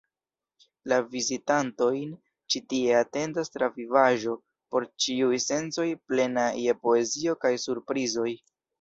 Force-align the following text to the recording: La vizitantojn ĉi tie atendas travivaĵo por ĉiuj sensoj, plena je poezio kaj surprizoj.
La 0.93 0.97
vizitantojn 1.11 2.15
ĉi 2.55 2.63
tie 2.73 2.97
atendas 3.01 3.55
travivaĵo 3.59 4.35
por 4.73 4.91
ĉiuj 5.07 5.41
sensoj, 5.49 5.89
plena 6.11 6.51
je 6.67 6.79
poezio 6.85 7.41
kaj 7.47 7.57
surprizoj. 7.71 8.31